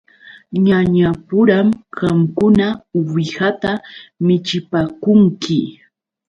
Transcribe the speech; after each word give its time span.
Ñañapuram 0.65 1.67
qamkuna 1.97 2.67
uwihata 2.99 3.71
michipaakunki. 4.25 5.59